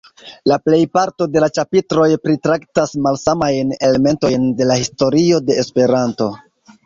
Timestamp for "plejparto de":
0.67-1.41